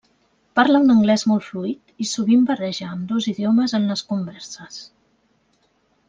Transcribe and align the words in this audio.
Parla 0.59 0.79
un 0.83 0.91
anglès 0.93 1.23
molt 1.31 1.43
fluid 1.47 1.91
i 2.05 2.07
sovint 2.11 2.47
barreja 2.47 2.87
ambdós 2.95 3.27
idiomes 3.33 3.75
en 3.81 3.85
les 3.91 4.03
converses. 4.13 4.81